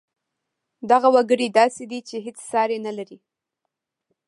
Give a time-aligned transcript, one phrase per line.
[0.91, 3.17] دغه وګړی داسې دی چې هېڅ ساری نه لري